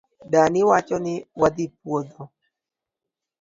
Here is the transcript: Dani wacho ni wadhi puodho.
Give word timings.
Dani 0.31 0.63
wacho 0.63 0.97
ni 1.03 1.13
wadhi 1.41 1.65
puodho. 1.79 2.23